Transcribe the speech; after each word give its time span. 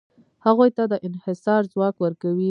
هغوی 0.45 0.69
ته 0.77 0.83
د 0.91 0.93
انحصار 1.07 1.61
ځواک 1.73 1.95
ورکوي. 1.99 2.39